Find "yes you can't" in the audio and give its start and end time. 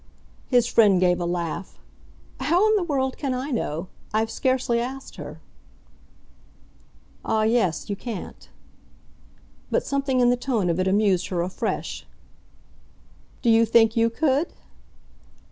7.43-8.49